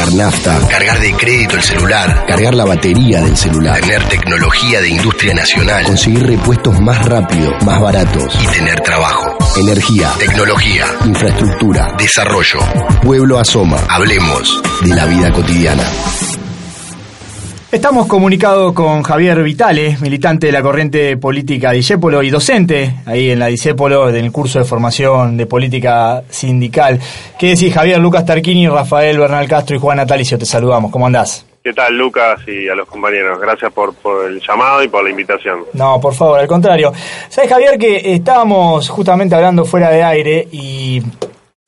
[0.00, 4.88] Cargar nafta, cargar de crédito el celular, cargar la batería del celular, tener tecnología de
[4.88, 9.36] industria nacional, conseguir repuestos más rápido, más baratos y tener trabajo.
[9.56, 12.60] Energía, tecnología, infraestructura, desarrollo.
[13.02, 13.84] Pueblo Asoma.
[13.90, 15.84] Hablemos de la vida cotidiana.
[17.72, 23.38] Estamos comunicados con Javier Vitale, militante de la corriente política Disépolo y docente ahí en
[23.38, 26.98] la Disépolo en el curso de formación de política sindical.
[27.38, 28.00] ¿Qué decís, Javier?
[28.00, 30.90] Lucas Tarquini, Rafael Bernal Castro y Juan Natalicio, te saludamos.
[30.90, 31.46] ¿Cómo andás?
[31.62, 33.38] ¿Qué tal, Lucas, y a los compañeros?
[33.38, 35.60] Gracias por, por el llamado y por la invitación.
[35.74, 36.92] No, por favor, al contrario.
[37.28, 41.00] ¿Sabes, Javier, que estábamos justamente hablando fuera de aire y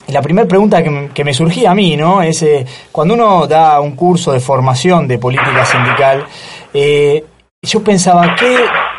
[0.08, 2.22] la primera pregunta que me, surgía a mí, ¿no?
[2.22, 6.24] Es eh, cuando uno da un curso de formación de política sindical,
[6.74, 7.24] eh,
[7.62, 8.56] yo pensaba, ¿qué,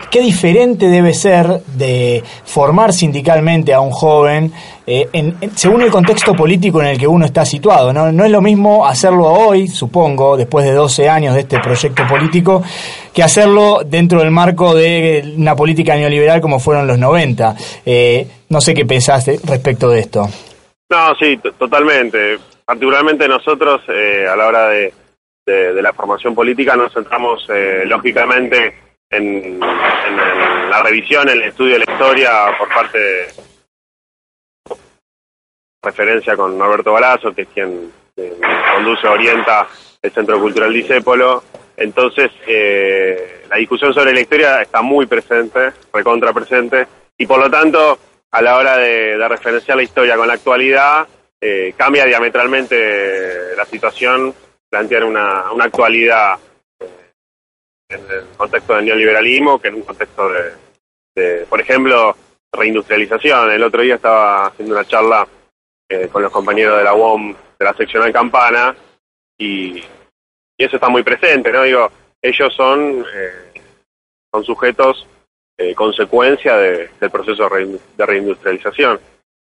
[0.10, 4.54] ¿qué diferente debe ser de formar sindicalmente a un joven
[4.88, 7.92] eh, en, en, según el contexto político en el que uno está situado?
[7.92, 8.10] ¿no?
[8.14, 12.64] no es lo mismo hacerlo hoy, supongo, después de 12 años de este proyecto político,
[13.14, 17.56] que hacerlo dentro del marco de una política neoliberal como fueron los 90.
[18.48, 20.30] no sé qué pensaste respecto de esto.
[20.89, 22.39] No, sí, totalmente.
[22.66, 24.94] Particularmente nosotros, eh, a la hora de,
[25.45, 28.76] la formación política, nos centramos eh, lógicamente
[29.09, 33.28] en, en, en, la revisión, en el estudio de la historia por parte de
[35.84, 38.39] referencia con Norberto Balazo, que es quien eh,
[38.73, 39.67] conduce, orienta
[40.02, 41.44] el Centro Cultural Disépolo.
[41.76, 47.50] Entonces, eh, la discusión sobre la historia está muy presente, recontra presente, y por lo
[47.50, 47.98] tanto,
[48.33, 51.08] a la hora de, de referenciar la historia con la actualidad,
[51.39, 54.33] eh, cambia diametralmente la situación,
[54.67, 56.39] plantear una, una actualidad
[56.80, 57.14] eh,
[57.89, 60.52] en el contexto del neoliberalismo que en un contexto de,
[61.16, 62.17] de, por ejemplo,
[62.52, 63.52] reindustrialización.
[63.52, 65.27] El otro día estaba haciendo una charla
[65.88, 68.76] eh, con los compañeros de la UOM de la seccional Campana
[69.38, 71.61] y, y eso está muy presente, ¿no?
[71.61, 73.61] Digo, ellos son, eh,
[74.32, 75.05] son sujetos
[75.58, 78.99] eh, consecuencia de, del proceso de reindustrialización.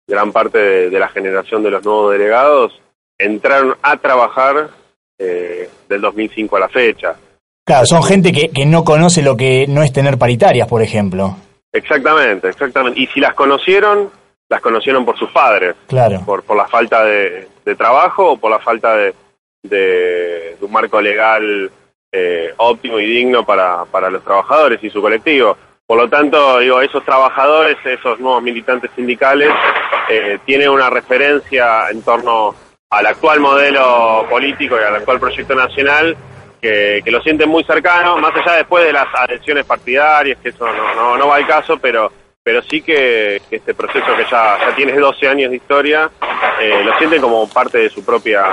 [0.06, 2.80] Gran parte de, de, la generación de los nuevos delegados
[3.18, 4.70] entraron a trabajar
[5.18, 7.16] eh, del 2005 a la fecha.
[7.64, 11.36] Claro, son gente que, que no conoce lo que no es tener paritarias, por ejemplo.
[11.72, 13.00] Exactamente, exactamente.
[13.00, 14.10] Y si las conocieron,
[14.48, 15.74] las conocieron por sus padres.
[15.88, 16.22] Claro.
[16.24, 19.14] Por, por la falta de, de trabajo o por la falta de,
[19.64, 21.70] de, de un marco legal
[22.12, 25.56] eh, óptimo y digno para, para los trabajadores y su colectivo.
[25.86, 29.50] Por lo tanto, digo, esos trabajadores, esos nuevos militantes sindicales,
[30.08, 32.54] eh, tienen una referencia en torno
[32.90, 36.16] al actual modelo político y al actual proyecto nacional
[36.60, 40.94] que, lo sienten muy cercano, más allá después de las adhesiones partidarias, que eso no,
[40.94, 42.10] no, no va al caso, pero
[42.42, 46.08] pero sí que, que, este proceso que ya, ya tiene 12 años de historia,
[46.60, 48.44] eh, lo sienten como parte de su propia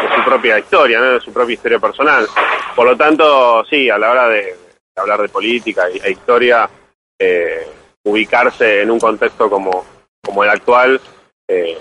[0.00, 1.12] de su propia historia, ¿no?
[1.12, 2.26] de su propia historia personal.
[2.74, 4.56] Por lo tanto, sí, a la hora de, de
[4.96, 6.66] hablar de política e historia,
[7.22, 7.66] eh,
[8.04, 9.84] ubicarse en un contexto como,
[10.20, 11.00] como el actual
[11.48, 11.78] eh,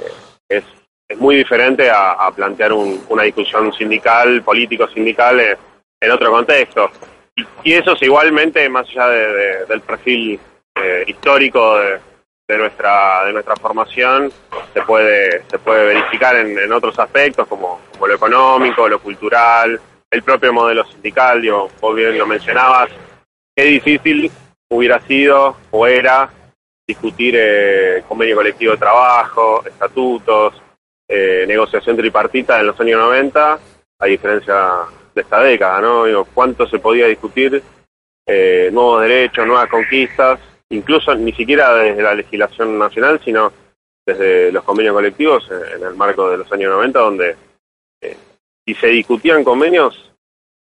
[0.47, 0.63] es,
[1.07, 5.57] es muy diferente a, plantear un, una discusión sindical, político-sindical eh,
[5.99, 6.91] en otro contexto.
[7.63, 10.39] Y, eso es igualmente, más allá de, de, del perfil
[10.75, 11.99] eh, histórico de,
[12.47, 14.31] de, nuestra, de nuestra formación,
[14.73, 19.79] se puede, se puede verificar en, en otros aspectos como, como lo económico, lo cultural,
[20.11, 22.89] el propio modelo sindical, digo, vos bien lo mencionabas,
[23.55, 24.31] qué difícil
[24.71, 26.29] hubiera sido o era
[26.87, 30.61] discutir eh, convenio colectivo de trabajo, estatutos,
[31.07, 33.59] eh, negociación tripartita en los años 90,
[33.99, 34.55] a diferencia
[35.13, 36.05] de esta década, ¿no?
[36.05, 37.61] Digo, ¿Cuánto se podía discutir
[38.25, 43.51] eh, nuevos derechos, nuevas conquistas, incluso ni siquiera desde la legislación nacional, sino
[44.05, 47.35] desde los convenios colectivos en el marco de los años 90, donde
[48.01, 48.17] eh,
[48.65, 50.10] si se discutían convenios,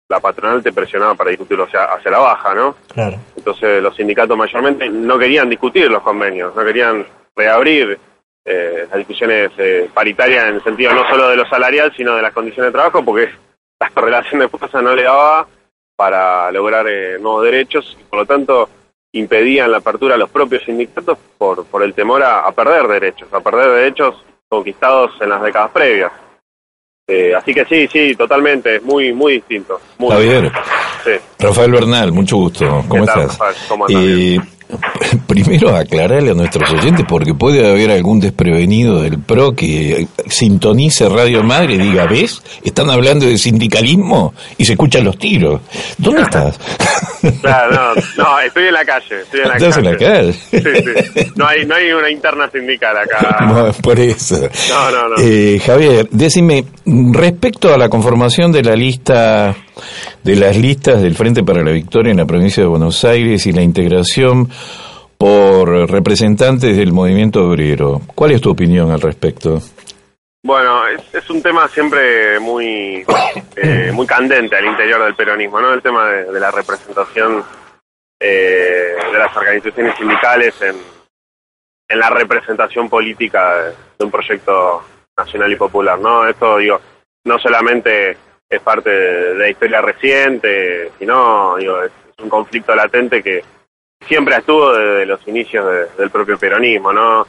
[0.10, 2.76] la patronal te presionaba para discutirlo hacia, hacia la baja, ¿no?
[2.92, 3.18] Claro.
[3.38, 8.00] Entonces los sindicatos mayormente no querían discutir los convenios, no querían reabrir
[8.44, 12.24] eh, las discusiones eh, paritarias en el sentido no solo de lo salarial, sino de
[12.24, 13.30] las condiciones de trabajo, porque
[13.80, 15.48] la relación de fuerza no le daba
[15.96, 18.68] para lograr eh, nuevos derechos y por lo tanto
[19.12, 23.32] impedían la apertura a los propios sindicatos por, por el temor a, a perder derechos,
[23.32, 26.12] a perder derechos conquistados en las décadas previas.
[27.12, 29.82] Eh, así que sí, sí, totalmente, es muy, muy distinto.
[29.98, 30.52] Muy Javier,
[31.40, 32.86] Rafael Bernal, mucho gusto.
[32.88, 33.40] ¿Cómo estás?
[33.68, 33.88] ¿Cómo
[35.28, 41.44] primero aclararle a nuestros oyentes, porque puede haber algún desprevenido del PRO que sintonice Radio
[41.44, 42.42] Madre y diga, ¿ves?
[42.64, 45.62] Están hablando de sindicalismo y se escuchan los tiros.
[45.98, 46.60] ¿Dónde estás?
[47.42, 49.22] Claro, no, estoy en la calle.
[49.24, 49.88] Estoy en la ¿Estás calle.
[49.90, 50.34] en la calle?
[50.34, 51.32] Sí, sí.
[51.36, 53.38] No hay, no hay una interna sindical acá.
[53.46, 54.38] No, por eso.
[54.70, 55.16] No, no, no.
[55.22, 56.64] Eh, Javier, decime,
[57.12, 59.54] respecto a la conformación de la lista
[60.24, 63.52] de las listas del Frente para la Victoria en la provincia de Buenos Aires y
[63.52, 64.50] la integración
[65.18, 68.02] por representantes del movimiento obrero.
[68.16, 69.62] ¿Cuál es tu opinión al respecto?
[70.42, 73.06] Bueno, es, es un tema siempre muy
[73.58, 75.74] eh, muy candente al interior del peronismo, ¿no?
[75.74, 77.44] El tema de, de la representación
[78.20, 80.76] eh, de las organizaciones sindicales en,
[81.90, 84.84] en la representación política de, de un proyecto
[85.18, 86.28] nacional y popular, ¿no?
[86.28, 86.80] Esto, digo,
[87.26, 88.18] no solamente
[88.50, 91.92] es parte de, la historia reciente, sino, digo, es,
[92.22, 93.42] un conflicto latente que
[94.06, 97.26] siempre estuvo desde los inicios de- del propio peronismo, ¿no?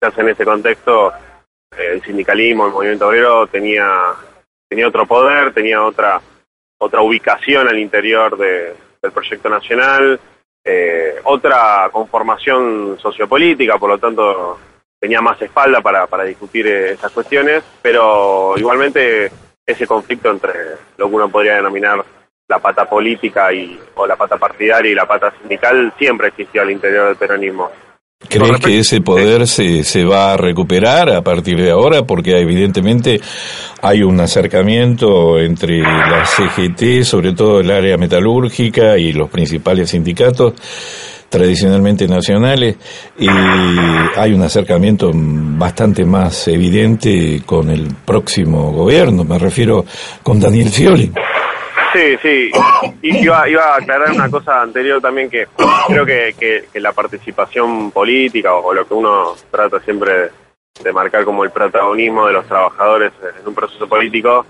[0.00, 1.12] Quizás en ese contexto
[1.76, 3.88] eh, el sindicalismo, el movimiento obrero tenía
[4.68, 6.20] tenía otro poder, tenía otra
[6.78, 10.18] otra ubicación al interior de- del proyecto nacional,
[10.64, 14.58] eh, otra conformación sociopolítica, por lo tanto
[14.98, 19.30] tenía más espalda para, para discutir eh, esas cuestiones, pero igualmente
[19.66, 20.52] ese conflicto entre
[20.96, 22.04] lo que uno podría denominar
[22.48, 26.70] la pata política y o la pata partidaria y la pata sindical siempre existió al
[26.70, 27.70] interior del peronismo.
[28.28, 32.02] ¿Crees que ese poder se, se va a recuperar a partir de ahora?
[32.02, 33.20] Porque evidentemente
[33.82, 40.54] hay un acercamiento entre la CGT, sobre todo el área metalúrgica y los principales sindicatos
[41.38, 42.76] tradicionalmente nacionales,
[43.18, 49.84] y hay un acercamiento bastante más evidente con el próximo gobierno, me refiero
[50.22, 51.12] con Daniel Scioli.
[51.92, 52.50] Sí, sí.
[53.02, 55.46] Y iba, iba a aclarar una cosa anterior también que
[55.86, 60.30] creo que, que- la participación política o, lo que uno trata siempre
[60.82, 64.44] de marcar como el protagonismo de los trabajadores en un proceso político,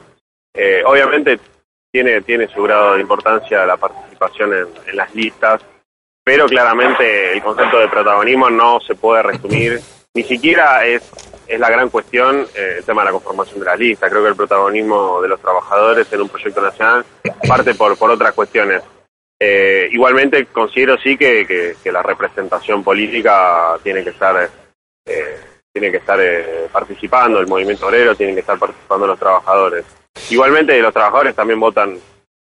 [0.54, 1.38] eh, obviamente
[1.92, 5.60] tiene, tiene su grado de importancia la participación en, en las listas,
[6.24, 9.78] pero claramente el concepto de protagonismo no se puede resumir,
[10.14, 11.02] ni siquiera es,
[11.46, 14.10] es la gran cuestión eh, el tema de la conformación de las listas.
[14.10, 17.04] Creo que el protagonismo de los trabajadores en un proyecto nacional
[17.46, 18.82] parte por, por otras cuestiones.
[19.38, 21.46] Eh, igualmente considero sí que,
[21.82, 24.48] que- la representación política tiene que estar
[25.06, 25.40] eh,
[25.72, 29.84] tiene que estar eh, participando el movimiento obrero, tienen que estar participando los trabajadores.
[30.30, 31.98] Igualmente los trabajadores también votan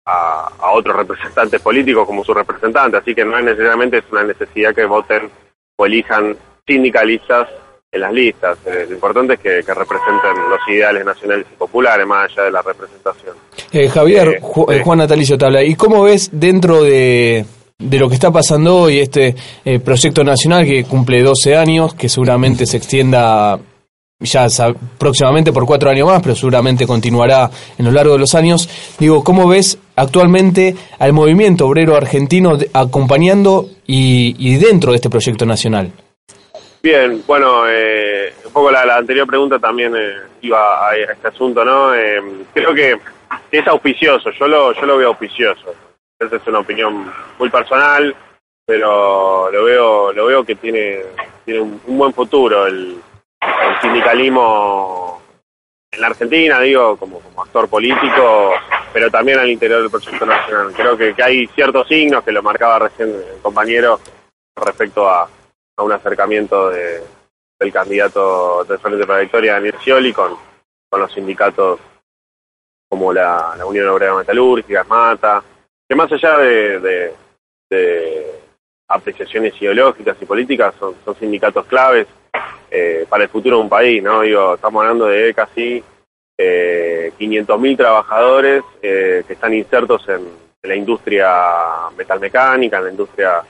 [0.07, 4.25] a, a otros representantes políticos como su representante, así que no es necesariamente es una
[4.25, 5.31] necesidad que voten
[5.77, 7.49] o elijan sindicalistas
[7.91, 8.59] en las listas.
[8.67, 12.51] Eh, lo importante es que, que representen los ideales nacionales y populares más allá de
[12.51, 13.37] la representación.
[13.71, 15.63] Eh, Javier, Eh, Ju- eh, Juan Natalicio te habla.
[15.63, 17.45] ¿Y cómo ves dentro de,
[17.79, 19.35] de lo que está pasando hoy este
[19.65, 23.59] eh, proyecto nacional que cumple 12 años, que seguramente se extienda
[24.21, 24.47] ya
[24.99, 28.69] próximamente por cuatro años más, pero seguramente continuará en lo largo de los años?
[28.99, 35.47] Digo, ¿cómo ves actualmente al movimiento obrero argentino acompañando y, y dentro de este proyecto
[35.47, 35.93] nacional?
[36.83, 41.95] Bien, bueno, eh, un poco la, anterior pregunta también eh, iba a, este asunto, ¿no?
[41.95, 42.21] Eh,
[42.53, 42.99] creo que
[43.53, 45.75] es auspicioso, yo lo, yo lo veo auspicioso.
[46.19, 48.15] Esa es una opinión muy personal,
[48.67, 50.99] pero lo veo, lo veo que tiene,
[51.45, 52.97] tiene un, un buen futuro el,
[53.41, 55.23] el sindicalismo
[55.93, 58.55] en la Argentina, digo, como, como actor político,
[58.93, 60.73] pero también al interior del proyecto nacional.
[60.75, 63.99] Creo que, que hay ciertos signos que lo marcaba recién el compañero
[64.57, 65.23] respecto a,
[65.77, 67.01] a un acercamiento de,
[67.59, 70.37] del candidato del Frente para la Victoria, Daniel Scioli, con,
[70.91, 71.81] con los sindicatos
[72.89, 75.43] como la, la Unión Obrera Metalúrgica, Mata,
[75.89, 77.15] que más allá de, de-
[78.89, 82.07] apreciaciones ideológicas y políticas, son, son sindicatos claves
[82.71, 84.21] eh, para el futuro de un país, ¿no?
[84.21, 85.83] Digo, estamos hablando de casi
[86.43, 91.29] eh, 500.000 trabajadores eh, que están insertos en, la industria
[91.97, 93.43] metalmecánica, en la industria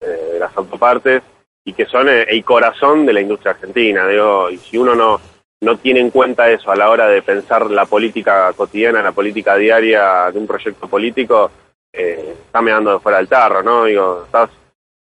[0.00, 1.20] eh, de las autopartes,
[1.64, 4.06] y que son eh, el corazón de la industria argentina.
[4.06, 5.20] Digo, y si uno no,
[5.62, 9.56] no tiene en cuenta eso a la hora de pensar la política cotidiana, la política
[9.56, 11.50] diaria de un proyecto político,
[11.92, 13.84] eh, está meando de fuera del tarro, ¿no?
[13.84, 14.50] Digo, estás,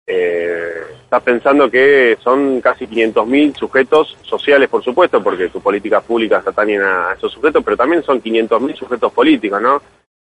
[0.06, 0.82] eh,
[1.14, 6.82] estás pensando que son casi 500.000 sujetos sociales, por supuesto, porque tus políticas públicas atañen
[6.82, 9.80] a esos sujetos, pero también son 500.000 sujetos políticos, ¿no?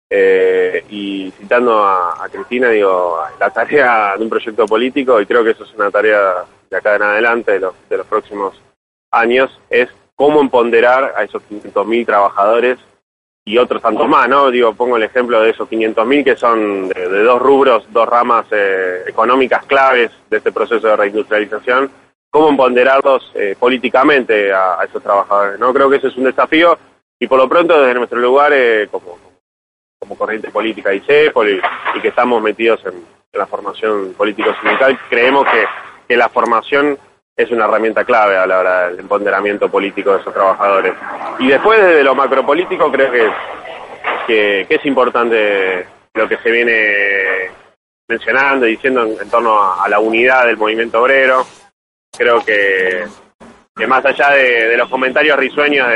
[0.09, 5.45] Eh, y citando a, a Cristina, digo, la tarea de un proyecto político, y creo
[5.45, 8.55] que eso es una tarea de acá en adelante, de los, de los próximos
[9.11, 12.79] años, es cómo empoderar a esos 500.000 trabajadores
[13.49, 14.51] y otros tantos más, ¿no?
[14.51, 19.05] Digo, pongo el ejemplo de esos 500.000 que son de, dos rubros, dos ramas eh,
[19.07, 21.91] económicas claves de este proceso de reindustrialización,
[22.29, 25.73] cómo empoderarlos eh, políticamente a, esos trabajadores, ¿no?
[25.73, 26.79] Creo que ese es un desafío
[27.19, 29.19] y por lo pronto desde nuestro lugar eh, como,
[29.99, 33.03] como corriente política y CEPOL y, que estamos metidos en,
[33.33, 35.65] la formación político-sindical, creemos que,
[36.09, 36.99] que la formación
[37.39, 40.93] es una herramienta clave a la hora del empoderamiento político de esos trabajadores.
[41.39, 43.31] Y después, desde lo macropolítico, creo que,
[44.27, 47.51] que, es importante lo que se viene
[48.09, 51.47] mencionando y diciendo en, torno a, la unidad del movimiento obrero.
[52.11, 53.07] Creo que,
[53.77, 55.87] que más allá de, los comentarios risueños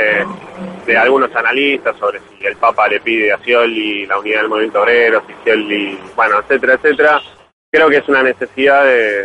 [0.86, 4.82] de, algunos analistas sobre si el Papa le pide a Scioli la unidad del movimiento
[4.82, 7.20] obrero, si Scioli, bueno, etcétera, etcétera,
[7.68, 9.22] creo que es una necesidad de,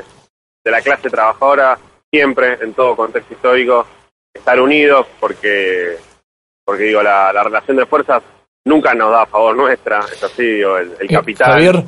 [0.63, 1.77] de la clase trabajadora
[2.11, 3.85] siempre, en todo contexto histórico,
[4.33, 5.97] estar unidos porque,
[6.63, 8.23] porque digo, la, relación de fuerzas
[8.65, 11.51] nunca nos da a favor nuestra, es así, digo, el, el eh, capital.
[11.53, 11.83] Javier,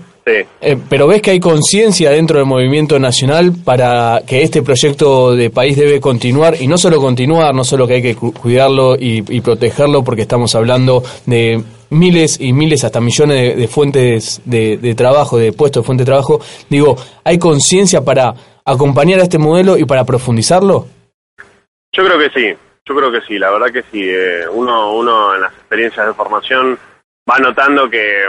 [0.62, 5.50] eh, pero ves que hay conciencia dentro del movimiento nacional para que este proyecto de
[5.50, 10.04] país debe continuar y no solo continuar, no solo que hay que cuidarlo y, protegerlo
[10.04, 15.54] porque estamos hablando de miles y miles hasta millones de, fuentes de, de, trabajo, de
[15.54, 16.40] puestos de fuente de trabajo.
[16.70, 18.36] Digo, ¿hay conciencia para
[18.72, 20.88] acompañar a este modelo y para profundizarlo?
[21.92, 24.04] Yo creo que sí, yo creo que sí, la verdad que sí.
[24.04, 26.78] Eh, uno, uno en las experiencias de formación
[27.30, 28.26] va notando que,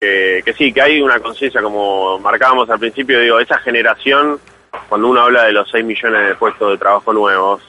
[0.00, 4.40] que, sí, que hay una conciencia, como marcábamos al principio, digo, esa generación,
[4.88, 7.62] cuando uno habla de los 6 millones de puestos de trabajo nuevos,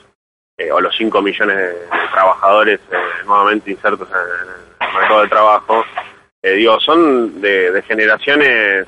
[0.57, 5.85] eh, o los 5 millones de, trabajadores eh, nuevamente insertos en, el mercado de trabajo,
[6.41, 8.87] digo, son de, de generaciones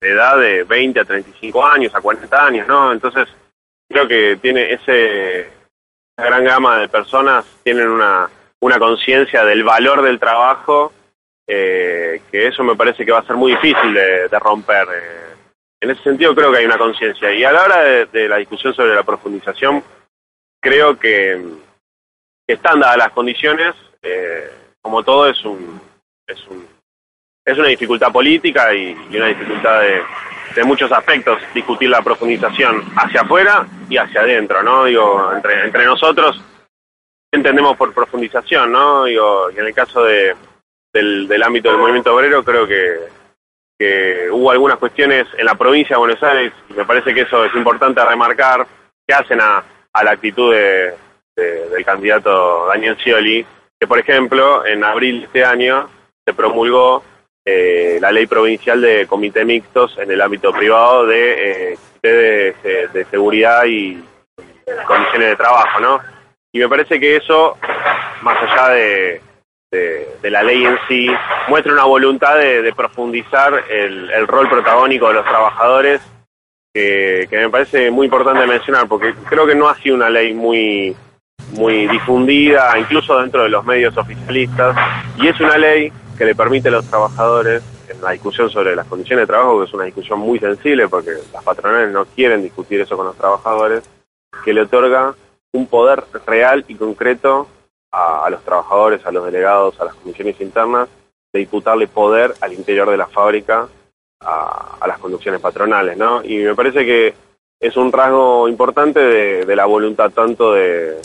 [0.00, 2.92] de edad de 20 a 35 años, a 40 años, ¿no?
[2.92, 3.28] Entonces,
[3.88, 5.50] creo que tiene ese
[6.16, 8.28] gran gama de personas tienen una,
[8.60, 10.92] una conciencia del valor del trabajo,
[11.46, 14.88] eh, que eso me parece que va a ser muy difícil de, romper.
[14.92, 15.34] Eh.
[15.80, 17.32] En ese sentido creo que hay una conciencia.
[17.32, 19.82] Y a la hora de, la discusión sobre la profundización,
[20.60, 21.40] creo que,
[22.48, 24.48] están dadas las condiciones, eh,
[24.80, 25.80] como todo es un,
[26.28, 26.64] es un
[27.46, 30.02] es una dificultad política y, una dificultad de,
[30.64, 34.86] muchos aspectos discutir la profundización hacia afuera y hacia adentro, ¿no?
[34.86, 36.40] Digo, entre, nosotros
[37.30, 39.04] entendemos por profundización, ¿no?
[39.04, 40.34] Digo, y en el caso de,
[40.94, 43.00] del, ámbito del movimiento obrero creo que,
[43.78, 47.44] que hubo algunas cuestiones en la provincia de Buenos Aires y me parece que eso
[47.44, 48.66] es importante remarcar
[49.06, 49.62] que hacen a,
[49.92, 50.94] a la actitud de,
[51.36, 53.46] del candidato Daniel Scioli,
[53.78, 55.86] que por ejemplo en abril de este año
[56.24, 57.02] se promulgó
[57.48, 62.54] eh, la ley provincial de comité mixtos en el ámbito privado de, eh,
[62.92, 64.02] de, seguridad y
[64.84, 66.00] condiciones de trabajo, ¿no?
[66.52, 67.56] Y me parece que eso,
[68.22, 69.20] más allá de,
[70.24, 71.08] la ley en sí,
[71.46, 76.00] muestra una voluntad de, profundizar el, rol protagónico de los trabajadores,
[76.74, 80.34] que, que me parece muy importante mencionar, porque creo que no ha sido una ley
[80.34, 80.96] muy
[81.52, 84.76] muy difundida, incluso dentro de los medios oficialistas,
[85.16, 88.86] y es una ley que le permite a los trabajadores, en la discusión sobre las
[88.86, 92.80] condiciones de trabajo, que es una discusión muy sensible porque las patronales no quieren discutir
[92.80, 93.88] eso con los trabajadores,
[94.44, 95.14] que le otorga
[95.52, 97.48] un poder real y concreto
[97.92, 100.88] a, los trabajadores, a los delegados, a las comisiones internas,
[101.32, 103.68] de disputarle poder al interior de la fábrica
[104.20, 106.22] a, las conducciones patronales, ¿no?
[106.22, 107.14] Y me parece que
[107.58, 111.00] es un rasgo importante de, la voluntad tanto de,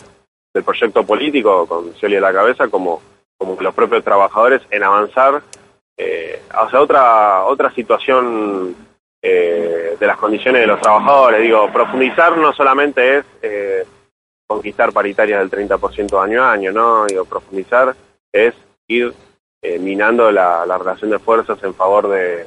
[0.54, 3.02] del proyecto político con Cioli a la cabeza como
[3.42, 5.42] como los propios trabajadores en avanzar
[5.98, 8.76] eh, hacia otra otra situación
[9.20, 11.42] eh, de las condiciones de los trabajadores.
[11.42, 13.84] Digo, profundizar no solamente es eh,
[14.46, 17.08] conquistar paritarias del 30% año a año, ¿no?
[17.08, 17.96] Digo, profundizar
[18.32, 18.54] es
[18.88, 19.12] ir
[19.64, 22.46] eh, minando la, relación de fuerzas en favor de,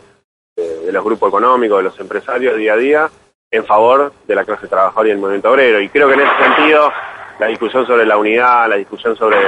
[0.54, 3.10] de, los grupos económicos, de los empresarios día a día,
[3.50, 5.80] en favor de la clase trabajadora y el movimiento obrero.
[5.80, 6.92] Y creo que en ese sentido
[7.40, 9.38] la discusión sobre la unidad, la discusión sobre,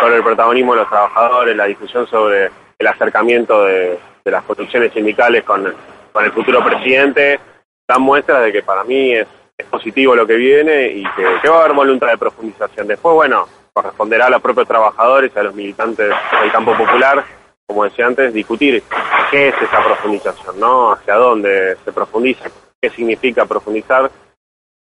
[0.00, 5.44] sobre el protagonismo de los trabajadores, la discusión sobre el acercamiento de, las construcciones sindicales
[5.44, 7.40] con, el futuro presidente,
[7.88, 9.26] dan muestras de que para mí es,
[9.70, 12.86] positivo lo que viene y que, va a haber voluntad de profundización.
[12.86, 17.22] Después, bueno, corresponderá a los propios trabajadores, a los militantes del campo popular,
[17.66, 18.82] como decía antes, discutir
[19.30, 20.92] qué es esa profundización, ¿no?
[20.92, 22.48] Hacia dónde se profundiza,
[22.80, 24.10] qué significa profundizar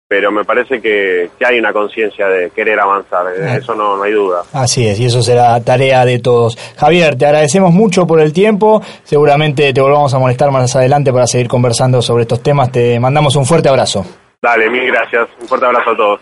[0.08, 4.12] pero me parece que, hay una conciencia de querer avanzar, eh, eso no, no hay
[4.12, 4.42] duda.
[4.54, 6.56] Así es, y eso será tarea de todos.
[6.76, 11.26] Javier, te agradecemos mucho por el tiempo, seguramente te volvamos a molestar más adelante para
[11.26, 14.04] seguir conversando sobre estos temas, te mandamos un fuerte abrazo.
[14.40, 16.20] Dale, mil gracias, un fuerte abrazo a todos.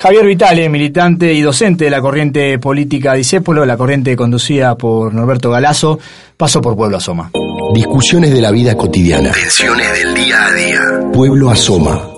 [0.00, 5.50] Javier Vitale, militante y docente de la corriente política Disépolo, la corriente conducida por Norberto
[5.50, 5.98] Galazo,
[6.36, 7.30] pasó por Pueblo Asoma.
[7.74, 9.32] Discusiones de la vida cotidiana.
[9.32, 10.80] Tensiones del día a día.
[11.12, 12.17] Pueblo Asoma.